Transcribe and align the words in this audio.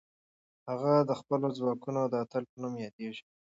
هغه 0.69 0.93
د 1.09 1.11
خپلو 1.19 1.47
ځواکونو 1.57 2.01
د 2.09 2.13
اتل 2.23 2.43
په 2.49 2.55
نوم 2.61 2.73
یادېږي. 2.85 3.23